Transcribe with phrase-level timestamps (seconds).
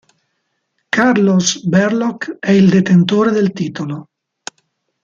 [0.89, 4.09] Carlos Berlocq è il detentore del titolo.